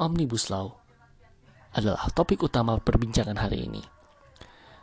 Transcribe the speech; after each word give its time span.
Omnibus 0.00 0.48
Law 0.48 0.72
adalah 1.76 2.08
topik 2.16 2.40
utama 2.40 2.80
perbincangan 2.80 3.36
hari 3.36 3.68
ini. 3.68 3.82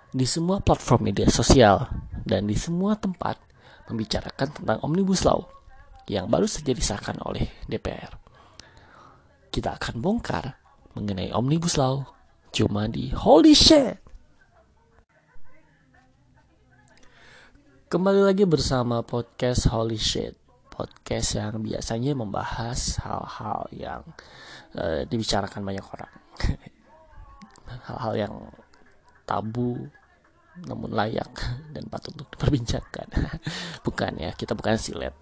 Di 0.09 0.25
semua 0.25 0.61
platform 0.61 1.09
media 1.09 1.29
sosial 1.29 1.85
dan 2.25 2.45
di 2.45 2.53
semua 2.53 2.97
tempat 2.97 3.37
membicarakan 3.89 4.49
tentang 4.53 4.77
Omnibus 4.85 5.25
Law 5.25 5.49
yang 6.09 6.29
baru 6.29 6.45
saja 6.45 6.73
disahkan 6.73 7.17
oleh 7.25 7.45
DPR. 7.65 8.17
Kita 9.49 9.77
akan 9.77 10.01
bongkar 10.01 10.57
mengenai 10.93 11.33
Omnibus 11.33 11.77
Law 11.77 12.05
cuma 12.53 12.85
di 12.89 13.09
Holy 13.13 13.53
Shit! 13.53 13.97
Kembali 17.89 18.21
lagi 18.21 18.45
bersama 18.45 19.01
podcast 19.01 19.65
Holy 19.73 19.97
Shit 19.97 20.48
podcast 20.79 21.35
yang 21.35 21.59
biasanya 21.59 22.15
membahas 22.15 23.03
hal-hal 23.03 23.67
yang 23.75 24.01
uh, 24.79 25.03
dibicarakan 25.03 25.67
banyak 25.67 25.83
orang. 25.83 26.13
Hal-hal 27.91 28.13
yang 28.15 28.33
tabu 29.27 29.75
namun 30.63 30.95
layak 30.95 31.35
dan 31.75 31.83
patut 31.91 32.15
untuk 32.15 32.31
diperbincangkan. 32.39 33.07
Bukan 33.85 34.23
ya 34.23 34.31
kita 34.31 34.55
bukan 34.55 34.79
silet. 34.79 35.15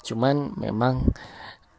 Cuman 0.00 0.56
memang 0.56 1.04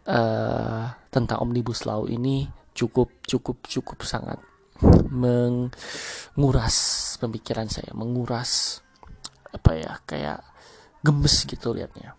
uh, 0.05 0.85
tentang 1.09 1.41
omnibus 1.41 1.89
law 1.89 2.05
ini 2.05 2.45
cukup 2.77 3.25
cukup 3.25 3.65
cukup 3.65 4.05
sangat 4.05 4.37
menguras 5.11 6.77
pemikiran 7.19 7.67
saya 7.67 7.91
menguras 7.91 8.79
apa 9.51 9.75
ya 9.75 9.99
kayak 10.07 10.39
gemes 11.03 11.43
gitu 11.43 11.75
liatnya 11.75 12.15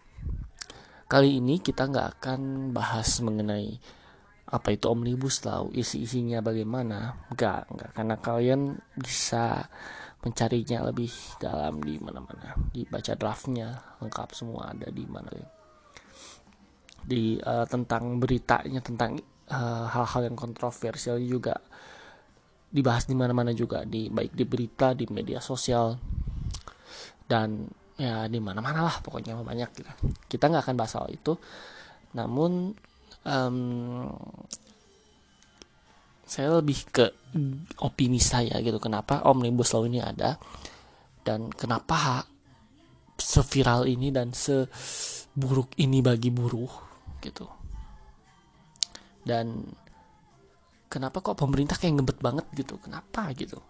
Kali 1.10 1.42
ini 1.42 1.58
kita 1.58 1.90
nggak 1.90 2.22
akan 2.22 2.70
bahas 2.70 3.18
mengenai 3.18 3.74
apa 4.46 4.68
itu 4.70 4.86
omnibus 4.86 5.42
law, 5.42 5.66
isi-isinya 5.74 6.38
bagaimana. 6.38 7.26
Nggak, 7.34 7.60
nggak 7.66 7.90
karena 7.98 8.14
kalian 8.22 8.78
bisa 8.94 9.66
mencarinya 10.22 10.86
lebih 10.86 11.10
dalam 11.42 11.82
di 11.82 11.98
mana-mana. 11.98 12.54
Dibaca 12.70 13.18
draftnya 13.18 13.98
lengkap 13.98 14.30
semua 14.38 14.70
ada 14.70 14.86
di 14.86 15.02
mana. 15.10 15.34
Di 17.02 17.42
uh, 17.42 17.66
tentang 17.66 18.22
beritanya 18.22 18.78
tentang 18.78 19.18
eh, 19.50 19.86
hal-hal 19.90 20.22
uh, 20.22 20.26
yang 20.30 20.38
kontroversial 20.38 21.18
juga 21.18 21.58
dibahas 22.70 23.10
di 23.10 23.18
mana-mana 23.18 23.50
juga 23.50 23.82
di 23.82 24.06
baik 24.06 24.30
di 24.30 24.46
berita 24.46 24.94
di 24.94 25.10
media 25.10 25.42
sosial 25.42 25.98
dan 27.26 27.66
ya 28.00 28.24
di 28.32 28.40
mana 28.40 28.64
mana 28.64 28.80
lah 28.80 28.96
pokoknya 29.04 29.36
banyak. 29.36 29.68
Gitu 29.76 29.90
kita 30.32 30.48
nggak 30.48 30.64
akan 30.64 30.76
bahas 30.80 30.92
soal 30.96 31.12
itu. 31.12 31.36
Namun 32.16 32.72
um, 33.28 33.58
saya 36.24 36.62
lebih 36.62 36.88
ke 36.88 37.06
opini 37.84 38.22
saya 38.22 38.56
gitu. 38.64 38.80
Kenapa 38.80 39.26
omnibus 39.28 39.76
law 39.76 39.84
ini 39.84 40.00
ada? 40.00 40.38
Dan 41.20 41.52
kenapa 41.52 42.24
seviral 43.20 43.84
ini 43.84 44.08
dan 44.08 44.32
seburuk 44.32 45.76
ini 45.76 46.00
bagi 46.00 46.32
buruh 46.32 46.72
gitu. 47.20 47.44
Dan 49.20 49.60
kenapa 50.88 51.20
kok 51.20 51.36
pemerintah 51.36 51.76
kayak 51.76 52.00
ngebet 52.00 52.18
banget 52.24 52.46
gitu? 52.56 52.80
Kenapa 52.80 53.28
gitu? 53.36 53.60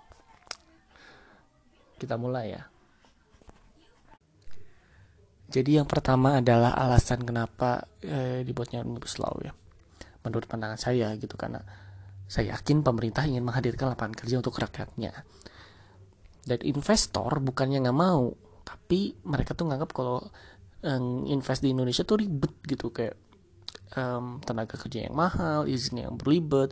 Kita 1.98 2.16
mulai 2.16 2.54
ya 2.54 2.62
jadi 5.50 5.82
yang 5.82 5.88
pertama 5.90 6.38
adalah 6.38 6.78
alasan 6.78 7.26
kenapa 7.26 7.82
eh, 8.06 8.46
dibuatnya 8.46 8.86
omnibus 8.86 9.18
law 9.18 9.34
ya. 9.42 9.50
Menurut 10.22 10.46
pandangan 10.46 10.78
saya 10.78 11.10
gitu 11.18 11.34
karena 11.34 11.58
saya 12.30 12.54
yakin 12.54 12.86
pemerintah 12.86 13.26
ingin 13.26 13.42
menghadirkan 13.42 13.90
lapangan 13.90 14.14
kerja 14.14 14.38
untuk 14.38 14.54
rakyatnya. 14.54 15.10
Dan 16.46 16.58
investor 16.62 17.42
bukannya 17.42 17.82
nggak 17.82 17.98
mau, 17.98 18.30
tapi 18.62 19.19
mereka 19.26 19.58
tuh 19.58 19.66
nganggap 19.66 19.91
kalau 19.91 20.22
um, 20.86 21.26
invest 21.26 21.66
di 21.66 21.75
Indonesia 21.75 22.06
tuh 22.06 22.22
ribet 22.22 22.54
gitu 22.70 22.94
kayak 22.94 23.19
um, 23.98 24.38
tenaga 24.46 24.78
kerja 24.78 25.10
yang 25.10 25.19
mahal, 25.19 25.66
izin 25.66 26.06
yang 26.06 26.14
berlibet, 26.14 26.70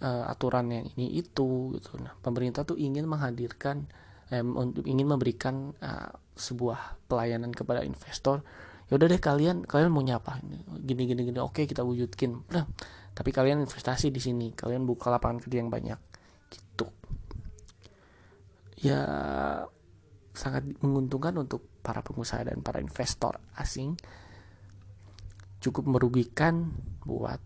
uh, 0.00 0.24
aturan 0.32 0.72
yang 0.72 0.88
ini 0.96 1.20
itu 1.20 1.76
gitu. 1.76 2.00
Nah, 2.00 2.16
pemerintah 2.24 2.64
tuh 2.64 2.80
ingin 2.80 3.04
menghadirkan 3.04 3.84
um, 4.32 4.74
ingin 4.82 5.06
memberikan 5.06 5.74
uh, 5.78 6.10
sebuah 6.36 7.08
pelayanan 7.08 7.54
kepada 7.54 7.86
investor 7.86 8.44
ya 8.86 8.94
udah 8.94 9.10
deh 9.10 9.18
kalian 9.18 9.66
kalian 9.66 9.90
mau 9.90 10.02
nyapa 10.02 10.38
gini 10.78 11.10
gini 11.10 11.26
gini 11.26 11.38
oke 11.42 11.66
kita 11.66 11.82
wujudkin. 11.82 12.46
Nah 12.54 12.64
tapi 13.16 13.34
kalian 13.34 13.66
investasi 13.66 14.14
di 14.14 14.20
sini 14.22 14.54
kalian 14.54 14.86
buka 14.86 15.10
lapangan 15.10 15.42
kerja 15.42 15.58
yang 15.58 15.70
banyak 15.72 15.98
gitu. 16.52 16.86
Ya 18.78 19.02
sangat 20.36 20.68
menguntungkan 20.84 21.34
untuk 21.34 21.66
para 21.82 22.04
pengusaha 22.04 22.46
dan 22.46 22.62
para 22.62 22.78
investor 22.78 23.42
asing. 23.58 23.98
Cukup 25.58 25.88
merugikan 25.88 26.70
buat 27.02 27.42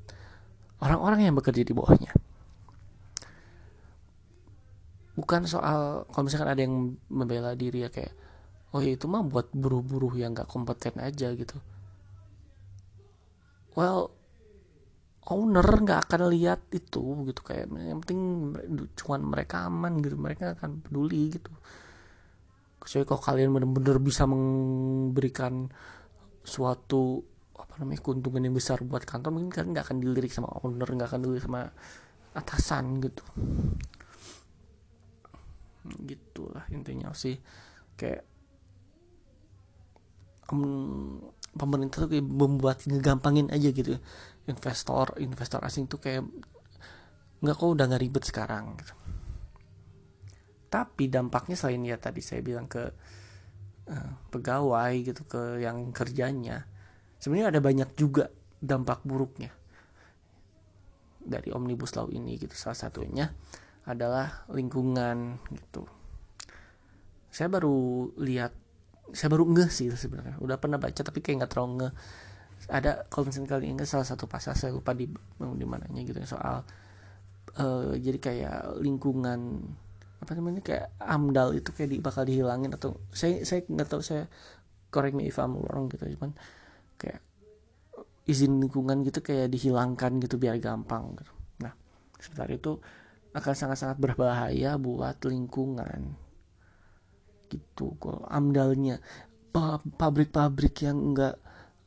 orang-orang 0.84 1.30
yang 1.30 1.34
bekerja 1.38 1.64
di 1.64 1.72
bawahnya 1.72 2.12
bukan 5.20 5.44
soal 5.44 6.08
kalau 6.08 6.24
misalkan 6.24 6.48
ada 6.48 6.62
yang 6.64 6.96
membela 7.12 7.52
diri 7.52 7.84
ya 7.84 7.90
kayak 7.92 8.16
oh 8.72 8.80
ya 8.80 8.96
itu 8.96 9.04
mah 9.04 9.20
buat 9.26 9.52
buruh-buruh 9.52 10.16
yang 10.16 10.32
gak 10.32 10.48
kompeten 10.48 10.96
aja 10.98 11.28
gitu. 11.36 11.56
Well 13.76 14.10
owner 15.30 15.62
nggak 15.62 16.10
akan 16.10 16.32
lihat 16.32 16.72
itu 16.74 17.28
gitu. 17.28 17.40
Kayak 17.44 17.70
yang 17.76 18.00
penting 18.02 18.20
cuman 18.98 19.20
mereka 19.22 19.68
aman 19.68 20.00
gitu 20.02 20.16
mereka 20.16 20.56
akan 20.58 20.82
peduli 20.82 21.36
gitu. 21.36 21.52
Kecuali 22.80 23.04
kalau 23.04 23.22
kalian 23.22 23.50
benar-benar 23.52 24.00
bisa 24.00 24.24
memberikan 24.24 25.68
suatu 26.40 27.20
apa 27.60 27.76
namanya 27.84 28.00
keuntungan 28.00 28.40
yang 28.40 28.56
besar 28.56 28.80
buat 28.80 29.04
kantor 29.04 29.36
mungkin 29.36 29.52
kalian 29.52 29.70
nggak 29.76 29.84
akan 29.84 29.98
dilirik 30.00 30.32
sama 30.32 30.48
owner 30.64 30.88
nggak 30.88 31.08
akan 31.12 31.20
dilirik 31.20 31.44
sama 31.44 31.68
atasan 32.32 33.04
gitu 33.04 33.20
gitulah 36.04 36.64
intinya 36.72 37.12
sih. 37.16 37.36
Kayak 37.96 38.24
um, 40.52 41.20
pemerintah 41.54 42.06
tuh 42.06 42.10
kayak 42.16 42.26
membuat 42.26 42.84
ngegampangin 42.86 43.48
aja 43.50 43.68
gitu. 43.70 43.96
Investor 44.46 45.18
investor 45.22 45.60
asing 45.62 45.86
tuh 45.86 46.00
kayak 46.02 46.24
nggak 47.40 47.56
kok 47.56 47.72
udah 47.72 47.84
nggak 47.88 48.02
ribet 48.04 48.24
sekarang 48.28 48.76
gitu. 48.76 48.94
tapi 50.70 51.10
dampaknya 51.10 51.58
selain 51.58 51.82
ya 51.82 51.98
tadi 51.98 52.22
saya 52.22 52.46
bilang 52.46 52.70
ke 52.70 52.94
uh, 53.90 54.12
pegawai 54.30 54.92
gitu 55.02 55.26
ke 55.26 55.58
yang 55.58 55.90
kerjanya 55.90 56.62
sebenarnya 57.18 57.58
ada 57.58 57.60
banyak 57.60 57.90
juga 57.98 58.30
dampak 58.60 59.02
buruknya. 59.02 59.50
Dari 61.20 61.52
omnibus 61.52 61.92
law 61.98 62.08
ini 62.08 62.38
gitu 62.40 62.54
salah 62.56 62.78
satunya 62.78 63.28
adalah 63.88 64.44
lingkungan 64.52 65.40
gitu. 65.52 65.86
Saya 67.30 67.48
baru 67.48 68.10
lihat 68.20 68.52
saya 69.10 69.28
baru 69.32 69.46
ngeh 69.48 69.70
sih 69.70 69.90
sebenarnya. 69.90 70.38
Udah 70.42 70.58
pernah 70.58 70.76
baca 70.76 71.00
tapi 71.00 71.20
kayak 71.22 71.44
nggak 71.44 71.52
terlalu 71.52 71.86
ngeh. 71.86 71.94
Ada 72.70 73.08
kalau 73.08 73.32
misalnya 73.32 73.56
kali 73.56 73.72
ingat 73.72 73.88
salah 73.88 74.06
satu 74.06 74.28
pasal 74.28 74.54
saya 74.54 74.70
lupa 74.70 74.92
di 74.92 75.08
di 75.38 75.66
mananya 75.66 76.04
gitu 76.04 76.20
soal 76.28 76.62
uh, 77.58 77.92
jadi 77.96 78.18
kayak 78.20 78.84
lingkungan 78.84 79.64
apa 80.20 80.32
namanya 80.36 80.60
kayak 80.60 80.92
amdal 81.00 81.56
itu 81.56 81.72
kayak 81.72 81.90
di, 81.90 81.98
bakal 81.98 82.28
dihilangin 82.28 82.76
atau 82.76 83.00
saya 83.10 83.40
saya 83.42 83.64
nggak 83.64 83.88
tahu 83.88 84.04
saya 84.04 84.28
correct 84.92 85.16
me 85.16 85.26
if 85.26 85.40
I'm 85.40 85.56
wrong 85.56 85.88
gitu 85.88 86.04
cuman 86.18 86.36
kayak 87.00 87.24
izin 88.28 88.60
lingkungan 88.60 89.00
gitu 89.02 89.24
kayak 89.24 89.48
dihilangkan 89.48 90.20
gitu 90.20 90.36
biar 90.36 90.60
gampang 90.60 91.16
gitu. 91.16 91.32
nah 91.64 91.72
sebentar 92.20 92.46
itu 92.52 92.78
akan 93.30 93.54
sangat-sangat 93.54 93.98
berbahaya 94.02 94.74
buat 94.74 95.22
lingkungan. 95.22 96.18
Gitu 97.46 97.94
kok 97.98 98.26
amdalnya. 98.26 98.98
Pabrik-pabrik 99.98 100.86
yang 100.86 101.10
enggak 101.10 101.34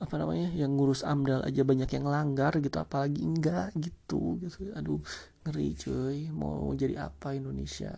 apa 0.04 0.20
namanya 0.20 0.52
yang 0.52 0.76
ngurus 0.76 1.08
amdal 1.08 1.48
aja 1.48 1.64
banyak 1.64 1.88
yang 1.88 2.04
langgar 2.12 2.52
gitu 2.60 2.76
apalagi 2.76 3.24
enggak 3.24 3.72
gitu 3.80 4.40
gitu. 4.44 4.72
Aduh 4.76 5.00
ngeri 5.48 5.76
cuy. 5.76 6.28
Mau 6.32 6.72
jadi 6.76 7.08
apa 7.08 7.36
Indonesia? 7.36 7.96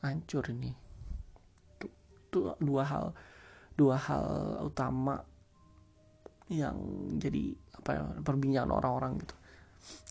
Hancur 0.00 0.44
ini. 0.52 0.72
Tuh, 1.80 1.92
tuh 2.28 2.56
dua 2.60 2.84
hal 2.84 3.04
dua 3.76 3.96
hal 3.96 4.24
utama 4.64 5.16
yang 6.52 6.76
jadi 7.16 7.56
apa 7.80 7.90
ya 7.96 8.02
perbincangan 8.20 8.72
orang-orang 8.76 9.12
gitu. 9.24 9.36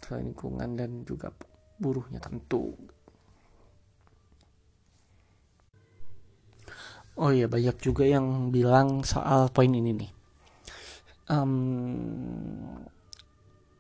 Selain 0.02 0.26
lingkungan 0.26 0.70
dan 0.74 1.06
juga 1.06 1.30
buruhnya 1.80 2.20
tentu. 2.20 2.76
Oh 7.20 7.32
iya 7.36 7.52
banyak 7.52 7.76
juga 7.84 8.08
yang 8.08 8.52
bilang 8.52 9.04
soal 9.04 9.52
poin 9.52 9.72
ini 9.72 9.92
nih. 9.92 10.12
Um, 11.30 12.80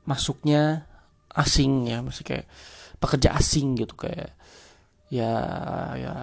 masuknya 0.03 0.87
asing 1.31 1.87
ya 1.87 2.03
masih 2.03 2.25
kayak 2.25 2.45
pekerja 2.99 3.37
asing 3.37 3.79
gitu 3.79 3.95
kayak 3.95 4.35
ya 5.09 5.31
ya 5.95 6.13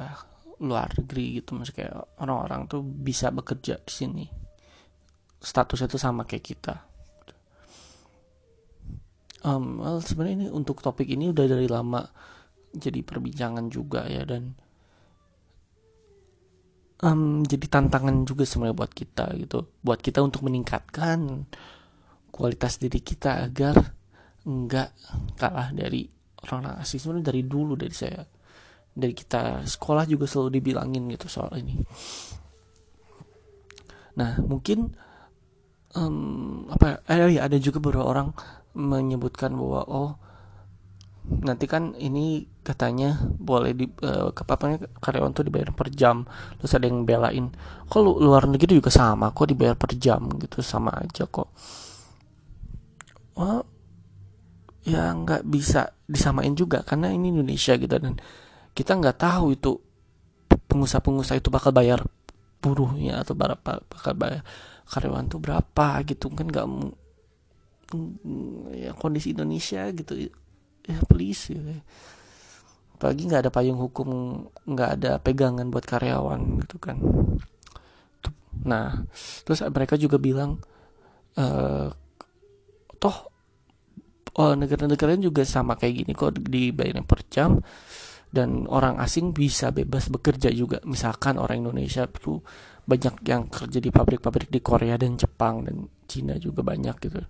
luar 0.61 0.93
negeri 0.93 1.41
gitu 1.41 1.57
masih 1.57 1.73
kayak 1.73 1.95
orang-orang 2.21 2.69
tuh 2.69 2.85
bisa 2.85 3.33
bekerja 3.33 3.81
di 3.81 3.93
sini. 3.93 4.27
Statusnya 5.41 5.89
tuh 5.89 6.01
sama 6.01 6.29
kayak 6.29 6.45
kita 6.45 6.96
um, 9.47 9.81
well, 9.81 10.03
sebenarnya 10.03 10.45
ini 10.45 10.49
untuk 10.51 10.83
topik 10.83 11.07
ini 11.07 11.31
udah 11.31 11.47
dari 11.47 11.71
lama 11.71 12.03
jadi 12.77 13.01
perbincangan 13.01 13.71
juga 13.73 14.05
ya 14.11 14.27
dan 14.27 14.53
um, 17.01 17.47
jadi 17.47 17.67
tantangan 17.71 18.27
juga 18.27 18.43
sebenarnya 18.45 18.77
buat 18.77 18.93
kita 18.93 19.33
gitu. 19.39 19.71
Buat 19.81 20.03
kita 20.03 20.21
untuk 20.21 20.45
meningkatkan 20.45 21.47
kualitas 22.35 22.77
diri 22.77 23.01
kita 23.01 23.47
agar 23.49 23.97
enggak 24.45 24.93
kalah 25.41 25.73
dari 25.73 26.05
orang-orang 26.45 26.77
asing 26.85 27.01
sebenarnya 27.01 27.33
dari 27.33 27.43
dulu 27.49 27.75
dari 27.75 27.95
saya 27.97 28.23
dari 28.97 29.13
kita 29.13 29.65
sekolah 29.65 30.05
juga 30.09 30.29
selalu 30.29 30.61
dibilangin 30.61 31.09
gitu 31.13 31.29
soal 31.29 31.53
ini. 31.57 31.81
Nah 34.17 34.41
mungkin 34.45 34.93
um, 35.97 36.69
apa 36.73 37.05
eh 37.09 37.37
ya 37.37 37.49
ada 37.49 37.57
juga 37.61 37.81
beberapa 37.81 38.09
orang 38.09 38.33
menyebutkan 38.77 39.57
bahwa 39.57 39.83
oh 39.89 40.11
nanti 41.27 41.67
kan 41.67 41.99
ini 41.99 42.47
katanya 42.63 43.19
boleh 43.35 43.75
di 43.75 43.91
uh, 44.07 44.31
karyawan 45.03 45.35
tuh 45.35 45.43
dibayar 45.43 45.75
per 45.75 45.91
jam 45.91 46.23
terus 46.61 46.77
ada 46.77 46.87
yang 46.87 47.03
belain. 47.03 47.51
Kok 47.91 48.01
lu, 48.05 48.13
luar 48.23 48.47
negeri 48.47 48.79
juga 48.79 48.93
sama 48.95 49.35
kok 49.35 49.51
dibayar 49.51 49.75
per 49.75 49.97
jam 49.99 50.31
gitu 50.39 50.63
sama 50.63 50.95
aja 50.95 51.27
kok. 51.27 51.51
Oh 53.37 53.65
ya 54.87 55.11
nggak 55.11 55.43
bisa 55.51 55.91
disamain 56.07 56.55
juga 56.55 56.87
karena 56.87 57.11
ini 57.11 57.35
Indonesia 57.35 57.75
gitu 57.75 57.91
dan 57.99 58.23
kita 58.71 58.95
nggak 58.95 59.19
tahu 59.19 59.59
itu 59.59 59.83
pengusaha-pengusaha 60.71 61.43
itu 61.43 61.51
bakal 61.51 61.75
bayar 61.75 62.07
buruhnya 62.63 63.27
atau 63.27 63.35
berapa 63.35 63.83
bakal 63.83 64.13
bayar 64.15 64.47
karyawan 64.87 65.27
tuh 65.27 65.43
berapa 65.43 65.87
gitu 66.07 66.31
kan 66.31 66.47
nggak 66.47 66.67
ya 68.75 68.91
kondisi 68.97 69.33
Indonesia 69.33 69.87
gitu. 69.95 70.31
Ya 70.87 70.99
please 71.07 71.55
ya. 71.55 71.83
apalagi 72.97 73.29
nggak 73.29 73.43
ada 73.45 73.53
payung 73.53 73.77
hukum 73.77 74.09
nggak 74.65 74.91
ada 74.97 75.21
pegangan 75.21 75.69
buat 75.69 75.85
karyawan 75.85 76.65
gitu 76.65 76.81
kan. 76.81 76.97
Nah 78.65 79.05
terus 79.45 79.61
mereka 79.69 80.01
juga 80.01 80.17
bilang 80.17 80.57
e, 81.37 81.47
toh 82.97 83.17
oh, 84.41 84.53
negara-negara 84.57 85.17
juga 85.21 85.45
sama 85.45 85.77
kayak 85.77 85.95
gini 86.05 86.13
kok 86.17 86.41
dibayar 86.41 87.05
per 87.05 87.21
jam 87.29 87.61
dan 88.33 88.69
orang 88.69 89.01
asing 89.01 89.33
bisa 89.33 89.73
bebas 89.73 90.13
bekerja 90.13 90.53
juga. 90.53 90.81
Misalkan 90.85 91.41
orang 91.41 91.65
Indonesia 91.65 92.05
tuh 92.09 92.43
banyak 92.87 93.25
yang 93.27 93.49
kerja 93.51 93.79
di 93.83 93.91
pabrik-pabrik 93.91 94.53
di 94.53 94.61
Korea 94.63 94.95
dan 95.01 95.19
Jepang 95.19 95.67
dan 95.67 95.89
Cina 96.07 96.39
juga 96.39 96.63
banyak 96.63 96.97
gitu. 97.03 97.21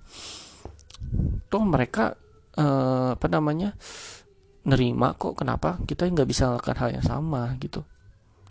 Toh 1.49 1.65
mereka 1.65 2.15
uh, 2.57 3.17
apa 3.17 3.27
namanya 3.29 3.77
nerima 4.67 5.15
kok 5.15 5.39
kenapa 5.39 5.79
kita 5.87 6.11
nggak 6.11 6.29
bisa 6.29 6.51
melakukan 6.51 6.77
hal 6.83 6.91
yang 6.99 7.07
sama 7.07 7.55
gitu. 7.63 7.87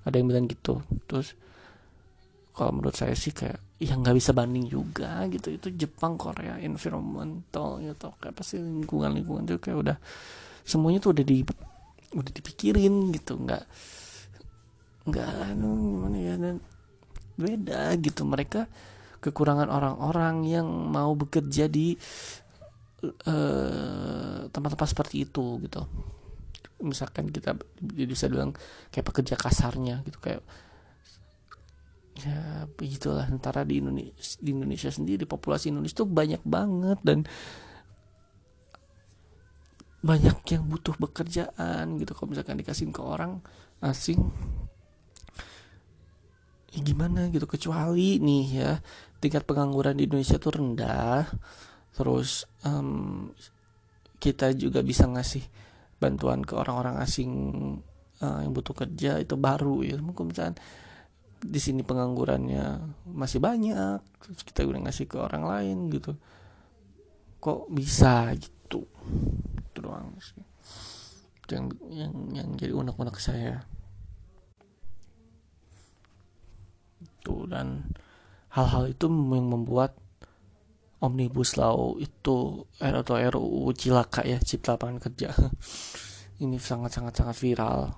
Ada 0.06 0.16
yang 0.22 0.28
bilang 0.32 0.46
gitu. 0.48 0.80
Terus 1.10 1.36
kalau 2.56 2.72
menurut 2.80 2.96
saya 2.96 3.12
sih 3.18 3.36
kayak 3.36 3.60
ya 3.76 4.00
nggak 4.00 4.16
bisa 4.16 4.32
banding 4.32 4.72
juga 4.72 5.28
gitu. 5.28 5.52
Itu 5.52 5.68
Jepang 5.76 6.16
Korea 6.16 6.56
environmental 6.64 7.84
gitu. 7.84 8.16
Kayak 8.22 8.36
pasti 8.40 8.64
lingkungan 8.64 9.12
lingkungan 9.12 9.44
juga 9.44 9.60
kayak 9.70 9.78
udah 9.78 9.98
semuanya 10.64 11.04
tuh 11.04 11.12
udah 11.12 11.26
di 11.28 11.44
udah 12.16 12.32
dipikirin 12.32 13.12
gitu. 13.12 13.36
Nggak 13.36 13.64
nggak 15.06 15.30
anu 15.52 16.00
gimana 16.00 16.18
ya 16.18 16.36
dan 16.40 16.56
beda 17.36 17.82
gitu. 18.00 18.24
Mereka 18.24 18.62
kekurangan 19.26 19.66
orang-orang 19.74 20.46
yang 20.46 20.68
mau 20.70 21.18
bekerja 21.18 21.66
di 21.66 21.98
uh, 23.26 24.46
tempat-tempat 24.50 24.90
seperti 24.90 25.26
itu 25.26 25.58
gitu. 25.66 25.82
Misalkan 26.86 27.34
kita 27.34 27.58
bisa 27.82 28.30
bilang 28.30 28.54
kayak 28.94 29.08
pekerja 29.10 29.34
kasarnya 29.34 30.06
gitu. 30.06 30.22
Kayak 30.22 30.46
ya 32.22 32.70
begitulah. 32.78 33.26
Antara 33.26 33.66
di 33.66 33.82
Indonesia 33.82 34.38
di 34.38 34.50
Indonesia 34.54 34.94
sendiri 34.94 35.26
populasi 35.26 35.74
Indonesia 35.74 36.06
tuh 36.06 36.10
banyak 36.10 36.42
banget 36.46 37.00
dan 37.02 37.26
banyak 40.06 40.38
yang 40.54 40.64
butuh 40.70 40.94
pekerjaan 41.02 41.98
gitu. 41.98 42.14
Kalau 42.14 42.30
misalkan 42.30 42.62
dikasih 42.62 42.94
ke 42.94 43.02
orang 43.02 43.42
asing 43.82 44.22
ya 46.70 46.80
gimana 46.84 47.32
gitu. 47.34 47.50
Kecuali 47.50 48.22
nih 48.22 48.46
ya 48.52 48.72
tingkat 49.20 49.44
pengangguran 49.48 49.98
di 49.98 50.08
Indonesia 50.08 50.38
tuh 50.38 50.54
rendah. 50.56 51.28
Terus 51.96 52.44
um, 52.68 53.32
kita 54.20 54.52
juga 54.56 54.84
bisa 54.84 55.08
ngasih 55.08 55.44
bantuan 55.96 56.44
ke 56.44 56.54
orang-orang 56.60 57.00
asing 57.00 57.32
uh, 58.20 58.40
yang 58.44 58.52
butuh 58.52 58.76
kerja 58.76 59.20
itu 59.20 59.36
baru 59.40 59.84
ya. 59.86 59.98
Mungkin 60.00 60.32
misalnya 60.32 60.60
di 61.46 61.60
sini 61.62 61.86
penganggurannya 61.86 62.96
masih 63.06 63.38
banyak 63.38 64.02
terus 64.24 64.42
kita 64.42 64.66
udah 64.66 64.90
ngasih 64.90 65.06
ke 65.06 65.18
orang 65.22 65.46
lain 65.46 65.78
gitu. 65.94 66.18
Kok 67.40 67.70
bisa 67.70 68.34
gitu? 68.34 68.90
Itu 69.62 69.80
doang 69.80 70.18
sih. 70.18 70.42
Yang 71.46 71.78
yang 71.94 72.14
yang 72.34 72.50
jadi 72.58 72.74
unek-unek 72.74 73.18
saya. 73.22 73.62
Itu 76.98 77.46
dan 77.46 77.86
hal-hal 78.56 78.88
itu 78.88 79.12
yang 79.12 79.52
membuat 79.52 80.00
omnibus 81.04 81.60
law 81.60 82.00
itu 82.00 82.64
atau 82.80 83.16
RUU 83.20 83.76
cilaka 83.76 84.24
ya 84.24 84.40
cipta 84.40 84.80
lapangan 84.80 85.04
kerja. 85.04 85.36
Ini 86.44 86.56
sangat 86.60 86.96
sangat 86.96 87.14
sangat 87.20 87.36
viral. 87.36 87.96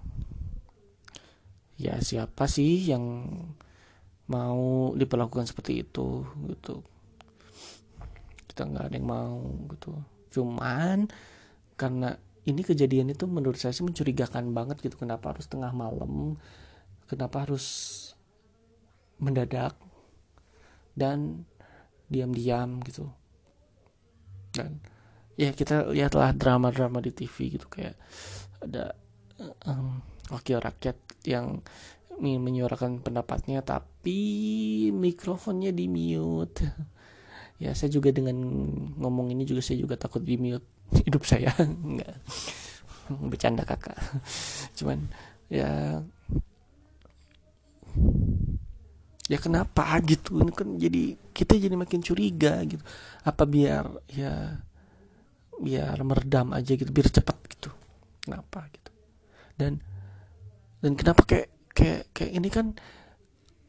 Ya 1.78 2.02
siapa 2.02 2.50
sih 2.50 2.90
yang 2.90 3.26
mau 4.28 4.94
diperlakukan 4.98 5.46
seperti 5.46 5.86
itu 5.86 6.26
gitu? 6.50 6.82
Kita 8.50 8.66
nggak 8.66 8.90
ada 8.90 8.96
yang 8.98 9.10
mau 9.10 9.42
gitu. 9.74 9.94
Cuman 10.34 11.06
karena 11.78 12.18
ini 12.50 12.62
kejadian 12.66 13.14
itu 13.14 13.30
menurut 13.30 13.62
saya 13.62 13.74
sih 13.74 13.86
mencurigakan 13.86 14.54
banget 14.58 14.82
gitu. 14.82 14.98
Kenapa 15.02 15.34
harus 15.34 15.46
tengah 15.46 15.70
malam? 15.70 16.38
Kenapa 17.06 17.46
harus 17.46 17.66
mendadak 19.18 19.87
dan 20.98 21.46
diam-diam 22.10 22.82
gitu. 22.82 23.06
Dan 24.58 24.82
ya 25.38 25.54
kita 25.54 25.94
lihatlah 25.94 26.34
drama-drama 26.34 26.98
di 26.98 27.14
TV 27.14 27.54
gitu 27.54 27.70
kayak 27.70 27.94
ada 28.58 28.98
um, 29.70 30.02
wakil 30.34 30.58
rakyat 30.58 30.98
yang 31.30 31.62
ingin 32.18 32.42
menyuarakan 32.42 33.06
pendapatnya 33.06 33.62
tapi 33.62 34.20
mikrofonnya 34.90 35.70
di 35.70 35.86
mute. 35.86 36.66
Ya 37.58 37.74
saya 37.74 37.90
juga 37.90 38.14
dengan 38.14 38.38
ngomong 39.02 39.34
ini 39.34 39.42
juga 39.42 39.66
saya 39.66 39.82
juga 39.82 39.98
takut 39.98 40.22
di 40.22 40.38
mute 40.38 40.62
hidup 41.10 41.26
saya. 41.26 41.50
Nggak 41.98 42.14
bercanda 43.10 43.66
kakak. 43.66 43.98
Cuman 44.78 45.10
ya 45.50 46.06
ya 49.28 49.38
kenapa 49.40 49.84
gitu? 50.08 50.40
Ini 50.40 50.52
kan 50.56 50.68
jadi 50.80 51.04
kita 51.36 51.60
jadi 51.60 51.76
makin 51.76 52.00
curiga 52.00 52.64
gitu. 52.64 52.84
Apa 53.28 53.44
biar 53.44 53.86
ya 54.12 54.64
biar 55.58 55.98
meredam 56.06 56.56
aja 56.56 56.72
gitu 56.74 56.90
biar 56.90 57.12
cepat 57.12 57.38
gitu. 57.52 57.70
Kenapa 58.24 58.68
gitu? 58.72 58.92
Dan 59.60 59.84
dan 60.80 60.92
kenapa 60.96 61.28
kayak 61.28 61.50
kayak 61.76 62.02
kayak 62.16 62.32
ini 62.34 62.50
kan 62.50 62.68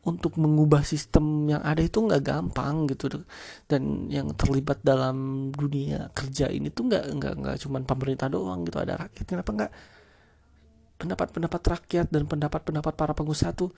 untuk 0.08 0.40
mengubah 0.40 0.80
sistem 0.86 1.44
yang 1.52 1.60
ada 1.60 1.84
itu 1.84 2.00
nggak 2.00 2.22
gampang 2.22 2.86
gitu. 2.88 3.20
Dan 3.66 4.08
yang 4.08 4.32
terlibat 4.38 4.80
dalam 4.80 5.50
dunia 5.52 6.08
kerja 6.14 6.48
ini 6.48 6.70
tuh 6.72 6.88
nggak 6.88 7.04
nggak 7.18 7.34
nggak 7.44 7.56
cuman 7.66 7.82
pemerintah 7.84 8.30
doang 8.30 8.62
gitu 8.64 8.78
ada 8.78 8.94
rakyat. 9.04 9.26
Kenapa 9.26 9.50
nggak 9.52 9.72
pendapat-pendapat 10.98 11.62
rakyat 11.62 12.06
dan 12.10 12.26
pendapat-pendapat 12.26 12.92
para 12.94 13.12
pengusaha 13.14 13.54
tuh 13.54 13.70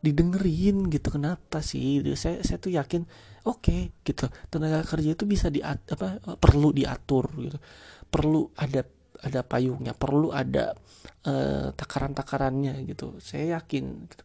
didengerin 0.00 0.86
gitu 0.92 1.08
kenapa 1.08 1.64
sih? 1.64 2.04
Saya 2.14 2.42
saya 2.44 2.58
tuh 2.60 2.72
yakin 2.74 3.02
oke 3.48 3.62
okay, 3.62 3.80
gitu. 4.06 4.28
Tenaga 4.52 4.84
kerja 4.84 5.16
itu 5.16 5.24
bisa 5.24 5.48
di 5.48 5.60
apa 5.64 6.20
perlu 6.36 6.70
diatur 6.74 7.30
gitu. 7.40 7.58
Perlu 8.06 8.52
ada 8.56 8.84
ada 9.24 9.40
payungnya 9.42 9.96
perlu 9.96 10.30
ada 10.30 10.76
uh, 11.26 11.72
takaran-takarannya 11.72 12.84
gitu. 12.86 13.16
Saya 13.18 13.58
yakin 13.60 13.84
gitu. 14.06 14.24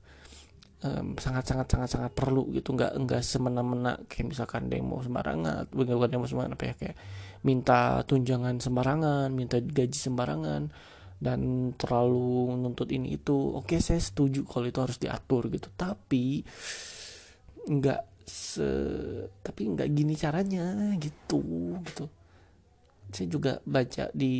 um, 0.85 1.15
sangat 1.17 1.47
sangat 1.47 1.67
sangat 1.71 1.89
sangat 1.89 2.11
perlu 2.13 2.51
gitu. 2.53 2.75
Nggak 2.75 2.91
nggak 3.07 3.21
semena-mena 3.23 3.97
kayak 4.05 4.35
misalkan 4.35 4.67
demo 4.67 4.99
sembarangan 5.01 5.71
bukan 5.71 6.09
demo 6.11 6.25
sembarangan 6.27 6.55
apa 6.57 6.65
ya 6.67 6.75
kayak 6.75 6.97
minta 7.41 8.05
tunjangan 8.05 8.61
sembarangan 8.61 9.33
minta 9.33 9.57
gaji 9.57 9.97
sembarangan 9.97 10.69
dan 11.21 11.71
terlalu 11.77 12.57
menuntut 12.57 12.89
ini 12.89 13.13
itu 13.21 13.37
oke 13.53 13.77
saya 13.77 14.01
setuju 14.01 14.41
kalau 14.41 14.65
itu 14.65 14.81
harus 14.81 14.97
diatur 14.97 15.53
gitu. 15.53 15.69
Tapi 15.69 16.41
nggak 17.61 18.25
se 18.25 18.69
tapi 19.45 19.69
nggak 19.69 19.89
gini 19.93 20.17
caranya 20.17 20.97
gitu 20.97 21.77
gitu. 21.85 22.09
Saya 23.13 23.27
juga 23.29 23.61
baca 23.61 24.09
di 24.17 24.33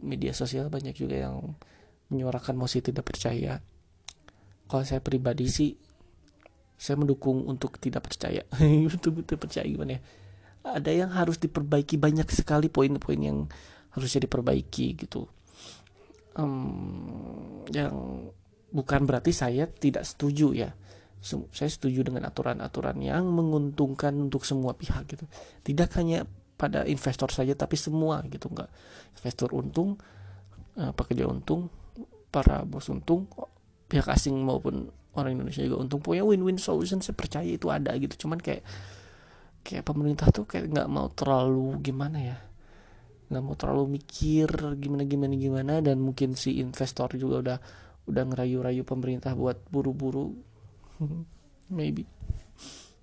media 0.00 0.32
sosial 0.32 0.72
banyak 0.72 0.96
juga 0.96 1.20
yang 1.20 1.52
menyuarakan 2.08 2.56
masih 2.56 2.80
tidak 2.80 3.12
percaya. 3.12 3.60
Kalau 4.64 4.84
saya 4.88 5.04
pribadi 5.04 5.52
sih 5.52 5.76
saya 6.80 6.96
mendukung 6.96 7.44
untuk 7.44 7.76
tidak 7.76 8.08
percaya. 8.08 8.42
Untuk 8.90 9.22
tidak 9.22 9.46
percaya 9.46 9.62
gimana 9.68 10.00
ya? 10.00 10.02
Ada 10.66 10.90
yang 10.90 11.10
harus 11.14 11.38
diperbaiki 11.38 11.94
banyak 11.94 12.26
sekali 12.32 12.66
poin-poin 12.66 13.20
yang 13.22 13.46
harusnya 13.94 14.26
diperbaiki 14.26 14.98
gitu 14.98 15.28
um, 16.36 17.64
yang 17.72 17.94
bukan 18.72 19.04
berarti 19.04 19.32
saya 19.34 19.68
tidak 19.68 20.08
setuju 20.08 20.52
ya. 20.56 20.70
Saya 21.22 21.70
setuju 21.70 22.02
dengan 22.02 22.26
aturan-aturan 22.26 22.98
yang 22.98 23.30
menguntungkan 23.30 24.10
untuk 24.18 24.42
semua 24.42 24.74
pihak 24.74 25.06
gitu. 25.06 25.24
Tidak 25.62 25.88
hanya 26.02 26.26
pada 26.58 26.82
investor 26.86 27.30
saja 27.30 27.54
tapi 27.54 27.78
semua 27.78 28.26
gitu 28.26 28.50
enggak. 28.50 28.70
Investor 29.14 29.54
untung 29.54 30.02
eh, 30.74 30.90
pekerja 30.90 31.30
untung 31.30 31.70
para 32.34 32.66
bos 32.66 32.90
untung 32.90 33.30
pihak 33.86 34.08
asing 34.10 34.34
maupun 34.34 34.90
orang 35.14 35.38
Indonesia 35.38 35.62
juga 35.62 35.84
untung 35.84 36.00
punya 36.00 36.26
win-win 36.26 36.58
solution 36.58 36.98
saya 36.98 37.14
percaya 37.14 37.46
itu 37.46 37.70
ada 37.70 37.94
gitu. 37.94 38.26
Cuman 38.26 38.42
kayak 38.42 38.66
kayak 39.62 39.86
pemerintah 39.86 40.26
tuh 40.34 40.42
kayak 40.42 40.74
nggak 40.74 40.88
mau 40.90 41.06
terlalu 41.14 41.78
gimana 41.86 42.18
ya 42.18 42.36
nggak 43.32 43.44
mau 43.44 43.56
terlalu 43.56 43.96
mikir 43.96 44.52
gimana 44.76 45.08
gimana 45.08 45.34
gimana 45.34 45.74
dan 45.80 45.98
mungkin 46.04 46.36
si 46.36 46.60
investor 46.60 47.16
juga 47.16 47.36
udah 47.40 47.58
udah 48.12 48.22
ngerayu-rayu 48.28 48.84
pemerintah 48.84 49.32
buat 49.32 49.56
buru-buru. 49.72 50.36
Maybe. 51.78 52.04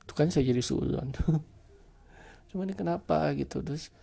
Itu 0.05 0.13
kan 0.13 0.29
saya 0.29 0.45
jadi 0.45 0.61
suudon 0.61 1.09
cuman 2.49 2.65
ini 2.65 2.75
kenapa 2.75 3.29
gitu 3.37 3.61
terus 3.61 3.93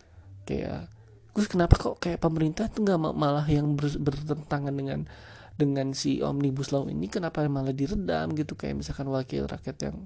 kayak 0.46 0.86
terus 1.34 1.50
kenapa 1.50 1.74
kok 1.76 1.98
kayak 1.98 2.22
pemerintah 2.22 2.70
tuh 2.70 2.86
nggak 2.86 3.00
malah 3.12 3.44
yang 3.50 3.74
ber, 3.74 3.90
bertentangan 3.90 4.72
dengan 4.72 5.04
dengan 5.56 5.90
si 5.96 6.22
omnibus 6.22 6.70
law 6.70 6.86
ini 6.86 7.08
kenapa 7.08 7.42
malah 7.48 7.72
diredam 7.72 8.36
gitu? 8.36 8.54
Kayak 8.54 8.84
misalkan 8.84 9.08
wakil 9.08 9.48
rakyat 9.48 9.76
yang 9.88 10.04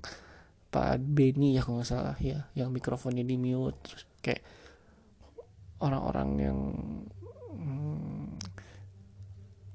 Pak 0.70 1.02
Beni 1.02 1.58
ya 1.58 1.66
kalau 1.66 1.82
nggak 1.82 1.90
salah 1.90 2.16
ya 2.22 2.46
yang 2.54 2.70
mikrofonnya 2.70 3.26
di 3.26 3.34
mute 3.34 3.78
terus 3.82 4.06
kayak 4.22 4.42
orang-orang 5.80 6.28
yang 6.38 6.58
hmm, 7.56 8.36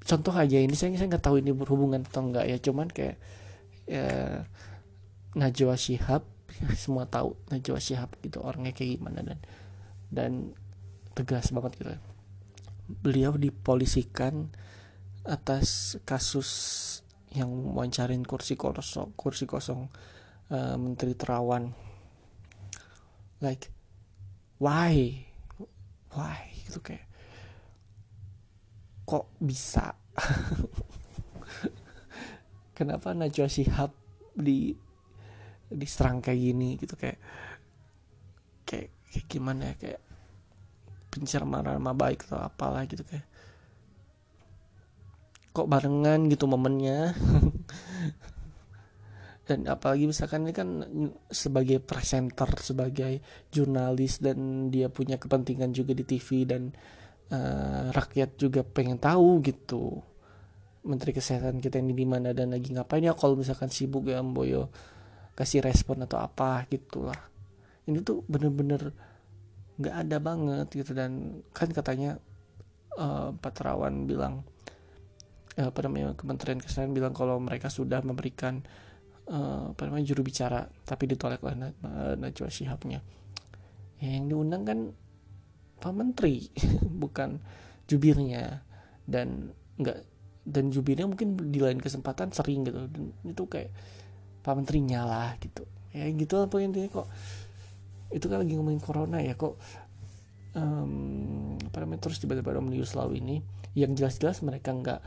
contoh 0.06 0.34
aja 0.38 0.62
ini 0.62 0.78
saya 0.78 0.94
saya 0.96 1.10
nggak 1.10 1.26
tahu 1.26 1.42
ini 1.42 1.52
berhubungan 1.52 2.06
atau 2.06 2.22
enggak 2.30 2.46
ya. 2.46 2.58
Cuman 2.62 2.88
kayak 2.94 3.18
ya, 3.90 4.46
Najwa 5.36 5.76
Shihab 5.76 6.24
semua 6.84 7.10
tahu 7.10 7.36
Najwa 7.50 7.82
Shihab 7.82 8.14
gitu 8.22 8.40
orangnya 8.40 8.72
kayak 8.72 9.02
gimana 9.02 9.20
dan 9.26 9.40
dan 10.14 10.32
tegas 11.18 11.50
banget 11.52 11.82
gitu. 11.82 11.92
Beliau 12.86 13.34
dipolisikan 13.34 14.54
atas 15.26 15.98
kasus 16.06 16.50
yang 17.34 17.50
wawancarin 17.50 18.22
kursi 18.24 18.54
kosong 18.56 19.18
kursi 19.18 19.50
kosong 19.50 19.90
uh, 20.54 20.78
menteri 20.78 21.18
terawan. 21.18 21.74
Like 23.42 23.74
why 24.62 25.26
why? 26.16 26.50
Gitu 26.66 26.80
kayak 26.80 27.06
kok 29.06 29.30
bisa? 29.38 29.94
Kenapa 32.78 33.14
Najwa 33.14 33.48
Shihab 33.52 33.92
di 34.36 34.74
diserang 35.70 36.24
kayak 36.24 36.40
gini? 36.42 36.80
Gitu 36.80 36.96
kayak 36.96 37.20
kayak 38.66 38.90
kayak 39.12 39.26
gimana 39.30 39.72
ya 39.72 39.76
kayak 39.78 40.02
pencemaran 41.14 41.80
nama 41.80 41.96
baik 41.96 42.28
atau 42.28 42.44
apalah 42.44 42.84
gitu 42.84 43.08
kayak 43.08 43.24
kok 45.56 45.72
barengan 45.72 46.28
gitu 46.28 46.52
momennya 46.52 47.16
dan 49.46 49.70
apalagi 49.70 50.10
misalkan 50.10 50.50
ini 50.50 50.54
kan 50.58 50.70
sebagai 51.30 51.78
presenter 51.78 52.50
sebagai 52.58 53.22
jurnalis 53.54 54.18
dan 54.18 54.70
dia 54.74 54.90
punya 54.90 55.22
kepentingan 55.22 55.70
juga 55.70 55.94
di 55.94 56.02
TV 56.02 56.50
dan 56.50 56.74
uh, 57.30 57.94
rakyat 57.94 58.42
juga 58.42 58.66
pengen 58.66 58.98
tahu 58.98 59.46
gitu. 59.46 60.02
Menteri 60.86 61.14
kesehatan 61.14 61.62
kita 61.62 61.78
ini 61.78 61.94
di 61.94 62.06
mana 62.10 62.34
dan 62.34 62.54
lagi 62.54 62.74
ngapain 62.74 63.06
ya 63.06 63.14
kalau 63.14 63.38
misalkan 63.38 63.70
sibuk 63.70 64.10
ya 64.10 64.22
Boyo 64.26 64.70
kasih 65.38 65.62
respon 65.62 66.02
atau 66.02 66.18
apa 66.18 66.66
gitulah. 66.66 67.18
Ini 67.86 68.02
tuh 68.02 68.26
bener-bener 68.26 68.94
nggak 69.78 69.96
ada 70.10 70.18
banget 70.18 70.68
gitu 70.74 70.98
dan 70.98 71.42
kan 71.54 71.70
katanya 71.70 72.18
uh, 72.98 73.30
Pak 73.36 73.62
Terawan 73.62 74.10
bilang 74.10 74.42
uh, 75.60 75.70
apa 75.70 75.80
namanya 75.86 76.18
Kementerian 76.18 76.58
Kesehatan 76.58 76.98
bilang 76.98 77.14
kalau 77.14 77.38
mereka 77.38 77.70
sudah 77.70 78.02
memberikan 78.02 78.66
uh, 79.30 79.74
apa 79.74 79.82
namanya 79.90 80.06
juru 80.06 80.22
bicara 80.22 80.66
tapi 80.86 81.10
ditolak 81.10 81.42
oleh 81.42 81.74
Najwa 82.18 82.50
Shihabnya. 82.50 83.02
Ya, 84.02 84.10
yang 84.20 84.28
diundang 84.30 84.64
kan 84.68 84.80
Pak 85.80 85.94
Menteri 85.94 86.50
bukan 87.04 87.42
jubirnya. 87.90 88.66
Dan 89.06 89.54
enggak 89.78 90.02
dan 90.46 90.70
jubirnya 90.70 91.10
mungkin 91.10 91.38
di 91.50 91.60
lain 91.62 91.82
kesempatan 91.82 92.34
sering 92.34 92.66
gitu. 92.66 92.86
Dan 92.90 93.14
itu 93.26 93.44
kayak 93.50 93.72
Pak 94.46 94.54
Menterinya 94.54 95.06
lah 95.06 95.32
gitu. 95.42 95.66
Ya 95.96 96.06
gitu 96.12 96.42
apa 96.42 96.56
intinya 96.62 96.90
kok. 96.90 97.08
Itu 98.14 98.30
kan 98.30 98.46
lagi 98.46 98.54
ngomongin 98.54 98.82
corona 98.82 99.18
ya 99.22 99.34
kok 99.34 99.58
um, 100.54 101.58
apa 101.60 101.78
namanya 101.84 102.08
terus 102.10 102.22
tiba-tiba 102.22 102.58
omnibus 102.58 102.94
law 102.94 103.10
ini. 103.10 103.42
Yang 103.76 104.02
jelas-jelas 104.02 104.40
mereka 104.46 104.72
nggak 104.72 105.02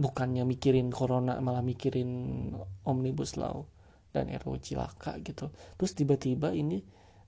bukannya 0.00 0.48
mikirin 0.48 0.88
corona 0.88 1.36
malah 1.44 1.60
mikirin 1.60 2.08
omnibus 2.88 3.36
law 3.36 3.68
dan 4.16 4.32
RUU 4.32 4.56
cilaka 4.58 5.20
gitu. 5.20 5.52
Terus 5.76 5.92
tiba-tiba 5.92 6.56
ini 6.56 6.80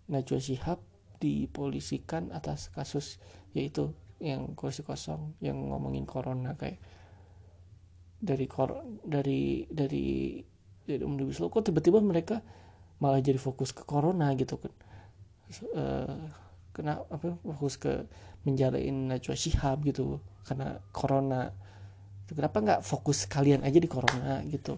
Najwa 0.08 0.40
Shihab 0.40 0.80
dipolisikan 1.22 2.34
atas 2.34 2.72
kasus 2.72 3.20
yaitu 3.54 3.94
yang 4.18 4.56
kursi 4.58 4.82
kosong 4.82 5.36
yang 5.44 5.60
ngomongin 5.70 6.08
corona 6.08 6.56
kayak 6.56 6.80
dari 8.22 8.46
kor 8.48 8.82
dari 9.04 9.68
dari 9.68 10.40
dari 10.88 11.02
omnibus 11.04 11.38
law. 11.38 11.52
Kok 11.52 11.70
tiba-tiba 11.70 12.00
mereka 12.00 12.40
malah 12.98 13.20
jadi 13.20 13.38
fokus 13.38 13.76
ke 13.76 13.84
corona 13.84 14.32
gitu 14.34 14.56
kan? 14.58 14.72
Uh, 15.76 16.32
kena 16.72 17.04
apa 17.12 17.36
fokus 17.44 17.76
ke 17.76 18.08
menjalain 18.48 19.12
Najwa 19.12 19.36
Shihab 19.36 19.84
gitu 19.84 20.24
karena 20.48 20.80
corona 20.90 21.52
kenapa 22.36 22.58
nggak 22.60 22.80
fokus 22.84 23.24
kalian 23.26 23.64
aja 23.64 23.78
di 23.78 23.88
corona 23.90 24.42
gitu? 24.48 24.76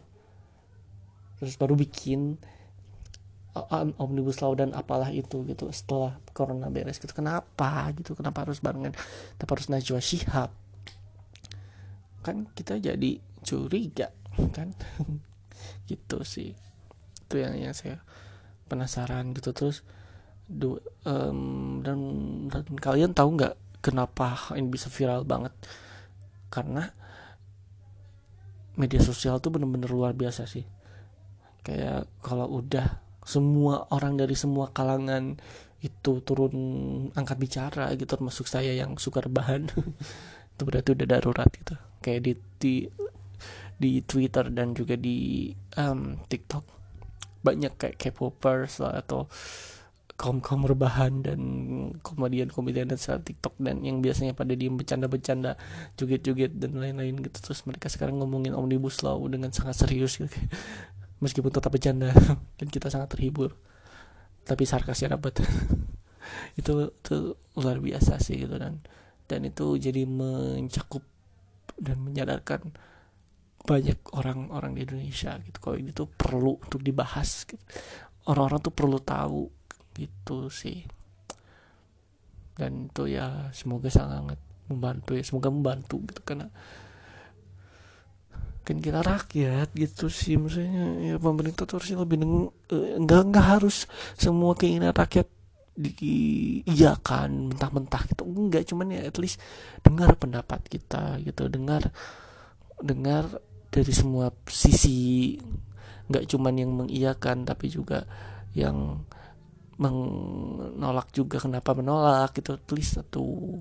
Terus 1.38 1.54
baru 1.60 1.74
bikin 1.74 2.38
omnibus 4.02 4.42
law 4.42 4.50
dan 4.58 4.74
apalah 4.74 5.14
itu 5.14 5.46
gitu 5.46 5.70
setelah 5.70 6.18
corona 6.34 6.66
beres 6.68 6.98
gitu. 6.98 7.14
Kenapa 7.14 7.90
gitu? 7.94 8.18
Kenapa 8.18 8.42
harus 8.42 8.58
barengan? 8.58 8.94
Kenapa 9.38 9.50
harus 9.54 9.70
Najwa 9.70 10.00
Shihab? 10.02 10.50
Kan 12.26 12.50
kita 12.56 12.82
jadi 12.82 13.20
curiga 13.44 14.10
kan? 14.50 14.74
Gitu 15.88 16.18
sih. 16.24 16.56
Itu 17.28 17.36
yang 17.36 17.56
yang 17.60 17.76
saya 17.76 18.00
penasaran 18.68 19.36
gitu. 19.36 19.52
Terus 19.52 19.84
du, 20.48 20.80
um, 21.04 21.80
dan, 21.84 21.98
dan 22.48 22.64
kalian 22.80 23.12
tahu 23.12 23.36
nggak 23.36 23.54
kenapa 23.84 24.48
ini 24.56 24.68
bisa 24.72 24.88
viral 24.88 25.28
banget? 25.28 25.52
Karena 26.48 26.88
media 28.74 29.00
sosial 29.02 29.38
tuh 29.38 29.54
bener-bener 29.54 29.90
luar 29.90 30.14
biasa 30.14 30.46
sih. 30.46 30.66
Kayak 31.64 32.10
kalau 32.20 32.60
udah 32.60 33.00
semua 33.24 33.88
orang 33.88 34.20
dari 34.20 34.36
semua 34.36 34.68
kalangan 34.74 35.40
itu 35.80 36.20
turun 36.24 36.54
angkat 37.16 37.36
bicara 37.40 37.92
gitu 37.96 38.08
termasuk 38.08 38.48
saya 38.48 38.72
yang 38.72 38.96
suka 38.96 39.20
rebahan 39.24 39.68
itu 40.56 40.62
berarti 40.64 40.88
udah 40.92 41.06
darurat 41.08 41.48
gitu. 41.52 41.74
Kayak 42.04 42.20
di 42.20 42.32
di, 42.60 42.74
di 43.80 43.92
Twitter 44.04 44.48
dan 44.52 44.76
juga 44.76 44.96
di 44.96 45.50
um, 45.76 46.20
TikTok 46.24 46.64
banyak 47.44 47.76
kayak 47.76 48.00
K-popers 48.00 48.80
atau 48.80 49.28
kaum 50.14 50.62
rebahan 50.62 51.26
dan 51.26 51.40
komedian 51.98 52.46
komedian 52.46 52.86
dan 52.86 52.98
saat 52.98 53.26
TikTok 53.26 53.58
dan 53.58 53.82
yang 53.82 53.98
biasanya 53.98 54.30
pada 54.30 54.54
diem 54.54 54.78
bercanda-bercanda 54.78 55.58
joget-joget 55.98 56.54
dan 56.54 56.78
lain-lain 56.78 57.18
gitu 57.18 57.34
terus 57.42 57.66
mereka 57.66 57.90
sekarang 57.90 58.22
ngomongin 58.22 58.54
omnibus 58.54 59.02
law 59.02 59.18
dengan 59.26 59.50
sangat 59.50 59.74
serius 59.74 60.22
gitu. 60.22 60.30
meskipun 61.24 61.50
tetap 61.50 61.74
bercanda 61.74 62.14
dan 62.58 62.66
kita 62.70 62.94
sangat 62.94 63.10
terhibur 63.10 63.58
tapi 64.46 64.62
sarkasnya 64.62 65.18
dapat 65.18 65.42
itu 66.60 66.94
itu 66.94 67.16
luar 67.58 67.82
biasa 67.82 68.22
sih 68.22 68.46
gitu 68.46 68.54
dan 68.54 68.78
dan 69.26 69.40
itu 69.42 69.74
jadi 69.82 70.06
mencakup 70.06 71.02
dan 71.74 71.98
menyadarkan 71.98 72.70
banyak 73.64 73.98
orang-orang 74.14 74.76
di 74.76 74.80
Indonesia 74.86 75.34
gitu 75.42 75.58
kalau 75.58 75.76
ini 75.80 75.90
tuh 75.90 76.06
perlu 76.06 76.60
untuk 76.60 76.84
dibahas 76.84 77.48
gitu. 77.48 77.58
orang-orang 78.28 78.60
tuh 78.62 78.74
perlu 78.76 78.98
tahu 79.00 79.63
gitu 79.96 80.50
sih. 80.50 80.84
Dan 82.54 82.90
itu 82.90 83.10
ya 83.10 83.50
semoga 83.50 83.90
sangat 83.90 84.38
membantu 84.68 85.12
ya 85.12 85.24
semoga 85.24 85.52
membantu 85.52 86.00
gitu 86.08 86.20
karena 86.24 86.48
kan 88.64 88.80
kita 88.80 89.04
rakyat 89.04 89.68
gitu 89.76 90.08
sih 90.08 90.40
maksudnya 90.40 90.96
ya 91.04 91.16
pemerintah 91.20 91.68
tuh 91.68 91.76
harusnya 91.76 92.00
lebih 92.00 92.16
deng 92.16 92.34
eh, 92.72 92.96
enggak 92.96 93.20
enggak 93.28 93.44
harus 93.44 93.84
semua 94.16 94.56
keinginan 94.56 94.96
rakyat 94.96 95.28
diiyakan 95.76 97.52
mentah-mentah 97.52 98.02
gitu 98.08 98.24
enggak 98.24 98.64
cuman 98.64 98.96
ya 98.96 99.00
at 99.04 99.16
least 99.20 99.36
dengar 99.84 100.16
pendapat 100.16 100.64
kita 100.64 101.20
gitu 101.20 101.52
dengar 101.52 101.92
dengar 102.80 103.28
dari 103.68 103.92
semua 103.92 104.32
sisi 104.48 105.36
nggak 106.08 106.24
cuman 106.32 106.54
yang 106.56 106.72
mengiyakan 106.72 107.44
tapi 107.44 107.68
juga 107.68 108.08
yang 108.56 109.04
menolak 109.78 111.10
juga 111.10 111.42
kenapa 111.42 111.74
menolak 111.74 112.34
gitu. 112.38 112.58
Least 112.74 113.00
satu 113.00 113.58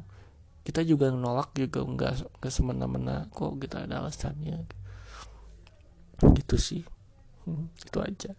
kita 0.63 0.85
juga 0.87 1.11
menolak 1.11 1.51
juga 1.57 1.83
enggak 1.83 2.23
ke 2.39 2.47
semena-mena 2.47 3.27
kok 3.33 3.59
kita 3.59 3.85
ada 3.85 3.99
alasannya. 4.03 4.63
Gitu 6.23 6.55
sih. 6.55 6.83
Hmm, 7.43 7.67
itu 7.75 7.99
aja. 7.99 8.31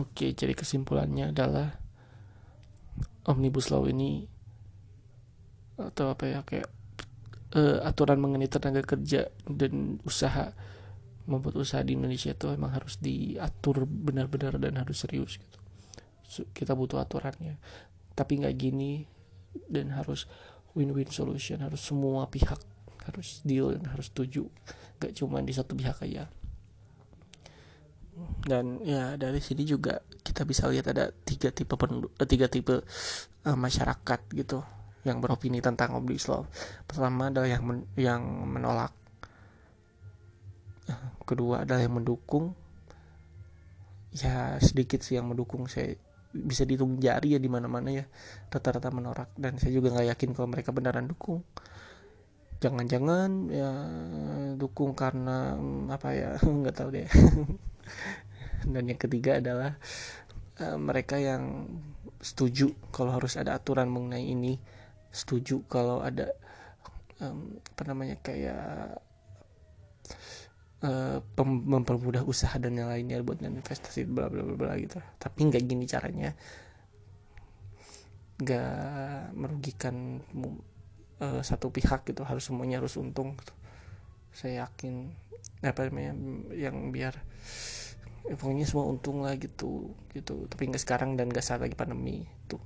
Oke, 0.00 0.32
jadi 0.32 0.56
kesimpulannya 0.56 1.36
adalah 1.36 1.76
omnibus 3.28 3.68
law 3.68 3.84
ini 3.84 4.24
atau 5.76 6.16
apa 6.16 6.24
ya 6.24 6.40
kayak 6.40 6.72
uh, 7.52 7.84
aturan 7.84 8.16
mengenai 8.16 8.48
tenaga 8.48 8.80
kerja 8.80 9.28
dan 9.44 10.00
usaha 10.08 10.56
membuat 11.26 11.58
usaha 11.58 11.82
di 11.82 11.98
Indonesia 11.98 12.30
itu 12.32 12.46
emang 12.50 12.74
harus 12.74 12.98
diatur 13.02 13.86
benar-benar 13.86 14.58
dan 14.62 14.78
harus 14.78 15.02
serius 15.02 15.38
gitu. 15.38 15.58
Kita 16.50 16.74
butuh 16.74 17.02
aturannya. 17.02 17.58
Tapi 18.14 18.32
nggak 18.42 18.54
gini 18.56 19.06
dan 19.66 19.94
harus 19.94 20.30
win-win 20.72 21.10
solution, 21.10 21.62
harus 21.62 21.82
semua 21.82 22.26
pihak 22.30 22.58
harus 23.06 23.38
deal 23.46 23.70
dan 23.70 23.86
harus 23.86 24.10
setuju. 24.10 24.50
Gak 24.98 25.14
cuma 25.14 25.38
di 25.38 25.54
satu 25.54 25.78
pihak 25.78 26.02
aja 26.02 26.26
dan 28.46 28.80
ya 28.80 29.14
dari 29.20 29.44
sini 29.44 29.68
juga 29.68 30.00
kita 30.24 30.48
bisa 30.48 30.64
lihat 30.72 30.88
ada 30.88 31.12
tiga 31.12 31.52
tipe 31.52 31.76
penduduk 31.76 32.16
eh, 32.16 32.24
tiga 32.24 32.48
tipe 32.48 32.80
uh, 33.44 33.58
masyarakat 33.58 34.20
gitu 34.32 34.64
yang 35.04 35.20
beropini 35.20 35.60
tentang 35.60 35.94
omnibus 35.94 36.26
law 36.32 36.48
pertama 36.88 37.28
adalah 37.28 37.46
yang 37.46 37.62
men 37.62 37.78
yang 37.94 38.22
menolak 38.24 38.92
kedua 41.26 41.66
adalah 41.66 41.82
yang 41.82 41.98
mendukung. 41.98 42.54
Ya 44.14 44.56
sedikit 44.62 45.02
sih 45.02 45.18
yang 45.18 45.28
mendukung. 45.28 45.66
Saya 45.66 45.98
bisa 46.32 46.62
dihitung 46.62 47.00
jari 47.02 47.36
ya 47.36 47.40
di 47.40 47.50
mana-mana 47.50 47.90
ya 47.90 48.04
rata-rata 48.48 48.88
menolak. 48.94 49.34
Dan 49.34 49.58
saya 49.58 49.74
juga 49.74 49.92
nggak 49.92 50.08
yakin 50.16 50.30
kalau 50.32 50.48
mereka 50.48 50.70
beneran 50.70 51.10
dukung. 51.10 51.42
Jangan-jangan 52.62 53.52
ya 53.52 53.70
dukung 54.56 54.96
karena 54.96 55.58
hmm, 55.58 55.92
apa 55.92 56.08
ya 56.14 56.30
nggak 56.62 56.76
tahu 56.76 56.88
deh. 56.94 57.08
Dan 58.72 58.82
yang 58.88 59.00
ketiga 59.00 59.42
adalah 59.42 59.76
uh, 60.62 60.78
mereka 60.80 61.20
yang 61.20 61.68
setuju 62.22 62.72
kalau 62.94 63.12
harus 63.12 63.36
ada 63.36 63.58
aturan 63.58 63.90
mengenai 63.92 64.24
ini. 64.24 64.56
Setuju 65.12 65.68
kalau 65.68 66.00
ada 66.00 66.32
um, 67.20 67.60
apa 67.60 67.82
namanya 67.88 68.16
kayak 68.20 69.00
uh, 70.84 71.22
mempermudah 71.40 72.26
usaha 72.26 72.52
dan 72.60 72.76
yang 72.76 72.90
lainnya 72.92 73.22
buat 73.24 73.40
investasi 73.40 74.04
bla 74.04 74.28
bla 74.28 74.44
bla 74.44 74.56
bla 74.58 74.72
gitu. 74.76 75.00
Tapi 75.16 75.38
nggak 75.48 75.62
gini 75.64 75.84
caranya. 75.88 76.34
Nggak 78.36 79.32
merugikan 79.32 80.20
uh, 81.22 81.40
satu 81.40 81.72
pihak 81.72 82.04
gitu. 82.08 82.26
Harus 82.26 82.44
semuanya 82.48 82.82
harus 82.82 82.98
untung 83.00 83.36
gitu. 83.40 83.54
saya 84.36 84.68
yakin 84.68 85.08
apa 85.64 85.88
namanya 85.88 86.12
yang 86.52 86.92
biar 86.92 87.16
ya 88.28 88.36
pokoknya 88.36 88.68
semua 88.68 88.84
untung 88.84 89.24
lah 89.24 89.32
gitu 89.40 89.96
gitu. 90.12 90.44
Tapi 90.50 90.62
nggak 90.68 90.82
sekarang 90.82 91.16
dan 91.16 91.32
nggak 91.32 91.44
saat 91.44 91.64
lagi 91.64 91.72
pandemi 91.72 92.28
tuh. 92.44 92.60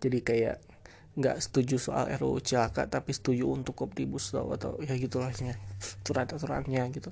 Jadi 0.00 0.18
kayak 0.20 0.69
nggak 1.18 1.42
setuju 1.42 1.76
soal 1.82 2.06
RUU 2.06 2.38
Cilaka 2.38 2.86
tapi 2.86 3.10
setuju 3.10 3.50
untuk 3.50 3.74
omnibus 3.82 4.30
law 4.30 4.54
atau 4.54 4.78
ya 4.78 4.94
gitulah 4.94 5.34
ya 5.42 5.58
aturan 6.06 6.26
aturannya 6.30 6.82
gitu. 6.94 7.10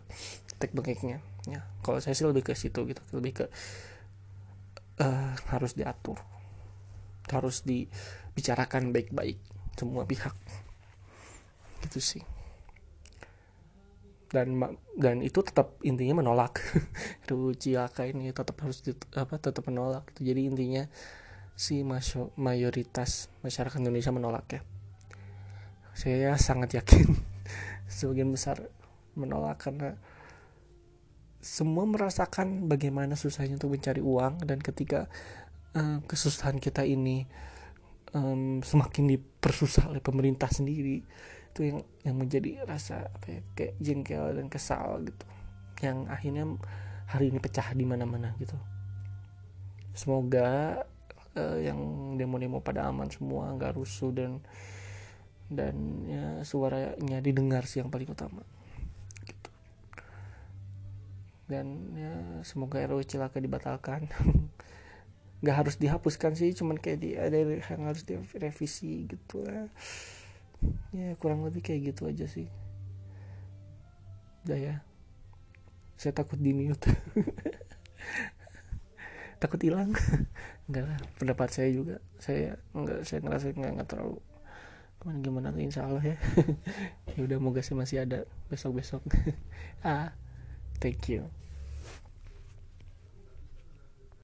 Tek 0.58 0.70
bengeknya 0.74 1.18
ya. 1.50 1.66
Kalau 1.82 1.98
saya 1.98 2.14
sih 2.14 2.26
lebih 2.26 2.46
ke 2.46 2.54
situ 2.54 2.86
gitu 2.86 3.02
lebih 3.10 3.42
ke 3.42 3.46
uh, 5.02 5.34
harus 5.50 5.74
diatur. 5.74 6.22
Harus 7.28 7.66
dibicarakan 7.66 8.94
baik-baik 8.94 9.42
semua 9.74 10.06
pihak. 10.06 10.34
Gitu 11.82 11.98
sih. 11.98 12.22
Dan 14.30 14.60
dan 14.94 15.26
itu 15.26 15.42
tetap 15.42 15.74
intinya 15.82 16.22
menolak. 16.22 16.62
RUU 17.28 17.58
Cilaka 17.58 18.06
ini 18.06 18.30
tetap 18.30 18.62
harus 18.62 18.78
di, 18.86 18.94
apa 19.18 19.42
tetap 19.42 19.66
menolak. 19.66 20.06
Jadi 20.22 20.46
intinya 20.46 20.86
si 21.58 21.82
mayoritas 22.38 23.26
masyarakat 23.42 23.82
Indonesia 23.82 24.14
menolak 24.14 24.46
ya. 24.46 24.62
Saya 25.98 26.38
sangat 26.38 26.78
yakin 26.78 27.18
sebagian 27.90 28.30
besar 28.30 28.70
menolak 29.18 29.58
karena 29.58 29.98
semua 31.42 31.82
merasakan 31.82 32.70
bagaimana 32.70 33.18
susahnya 33.18 33.58
untuk 33.58 33.74
mencari 33.74 33.98
uang 33.98 34.46
dan 34.46 34.62
ketika 34.62 35.10
um, 35.74 35.98
kesusahan 36.06 36.62
kita 36.62 36.86
ini 36.86 37.26
um, 38.14 38.62
semakin 38.62 39.18
dipersusah 39.18 39.90
oleh 39.90 39.98
pemerintah 39.98 40.46
sendiri 40.46 41.02
itu 41.50 41.60
yang 41.66 41.78
yang 42.06 42.14
menjadi 42.14 42.62
rasa 42.70 43.10
apa 43.10 43.26
ya, 43.34 43.40
kayak 43.58 43.74
jengkel 43.82 44.30
dan 44.38 44.46
kesal 44.46 45.02
gitu. 45.02 45.26
Yang 45.82 45.98
akhirnya 46.06 46.44
hari 47.10 47.34
ini 47.34 47.42
pecah 47.42 47.74
di 47.74 47.82
mana-mana 47.82 48.38
gitu. 48.38 48.54
Semoga 49.90 50.86
uh, 51.36 51.58
yang 51.60 51.78
demo-demo 52.16 52.64
pada 52.64 52.88
aman 52.88 53.10
semua 53.12 53.52
nggak 53.52 53.76
rusuh 53.76 54.14
dan 54.14 54.40
dan 55.48 55.74
ya 56.04 56.24
suaranya 56.44 57.24
didengar 57.24 57.64
sih 57.64 57.80
yang 57.80 57.88
paling 57.88 58.08
utama. 58.12 58.44
Gitu. 59.24 59.50
dan 61.48 61.66
ya 61.96 62.12
semoga 62.44 62.84
RUU 62.84 63.04
Cilaka 63.04 63.40
dibatalkan. 63.40 64.08
Nggak 65.40 65.56
harus 65.56 65.76
dihapuskan 65.78 66.34
sih 66.34 66.50
cuman 66.52 66.76
kayak 66.76 66.98
di 66.98 67.14
ada 67.14 67.38
yang 67.38 67.88
harus 67.88 68.04
direvisi 68.04 69.08
gitu 69.08 69.46
lah. 69.46 69.70
Ya 70.92 71.16
kurang 71.16 71.46
lebih 71.46 71.64
kayak 71.64 71.94
gitu 71.94 72.10
aja 72.10 72.28
sih. 72.28 72.50
Udah 74.44 74.58
ya. 74.60 74.74
Saya 75.96 76.12
takut 76.12 76.36
di 76.36 76.52
mute 76.52 76.92
takut 79.42 79.62
hilang 79.62 79.94
enggak 80.68 80.84
lah 80.84 80.98
pendapat 81.16 81.48
saya 81.50 81.68
juga. 81.72 81.96
Saya 82.20 82.60
enggak 82.76 83.02
saya 83.08 83.18
ngerasa 83.24 83.56
enggak, 83.56 83.72
enggak 83.74 83.90
terlalu 83.90 84.18
gimana 84.98 85.22
gimana 85.22 85.48
insya 85.62 85.86
Allah 85.86 86.04
ya. 86.04 86.18
Ya 87.16 87.26
udah 87.26 87.38
moga 87.42 87.64
sih 87.64 87.74
masih 87.74 88.06
ada 88.06 88.28
besok 88.46 88.78
besok 88.78 89.02
ah 89.86 90.14
thank 90.78 91.10
you 91.10 91.26